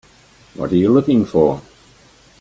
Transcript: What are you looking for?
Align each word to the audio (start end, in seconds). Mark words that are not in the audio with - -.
What 0.55 0.71
are 0.71 0.77
you 0.77 0.89
looking 0.91 1.25
for? 1.25 1.61